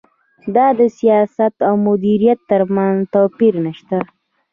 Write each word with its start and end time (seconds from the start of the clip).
دا 0.55 0.67
د 0.79 0.81
سیاست 0.99 1.55
او 1.67 1.73
مدیریت 1.87 2.39
ترمنځ 2.49 2.99
توپیر 3.15 3.53
نشته. 3.65 3.97